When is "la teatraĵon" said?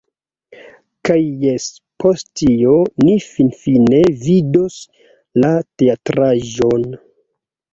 5.45-6.91